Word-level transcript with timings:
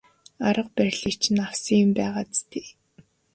Арга 0.47 0.71
барилыг 0.75 1.15
чинь 1.21 1.43
авсан 1.45 1.77
юм 1.85 1.91
байгаа 1.99 2.23
биз 2.29 2.41
дээ. 2.51 2.67